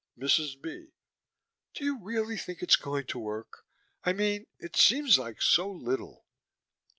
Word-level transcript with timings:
MRS. 0.17 0.59
B.: 0.59 0.93
Do 1.75 1.85
you 1.85 1.99
really 2.03 2.35
think 2.35 2.63
it's 2.63 2.75
going 2.75 3.05
to 3.05 3.19
work? 3.19 3.67
I 4.03 4.13
mean, 4.13 4.47
it 4.57 4.75
seems 4.75 5.19
like 5.19 5.43
so 5.43 5.69
little. 5.69 6.25